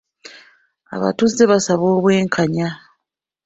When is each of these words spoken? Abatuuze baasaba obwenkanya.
Abatuuze 0.95 1.41
baasaba 1.51 1.83
obwenkanya. 1.93 2.67